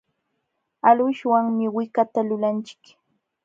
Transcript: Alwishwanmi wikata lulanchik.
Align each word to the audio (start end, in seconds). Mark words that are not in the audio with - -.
Alwishwanmi 0.89 1.65
wikata 1.75 2.19
lulanchik. 2.27 2.81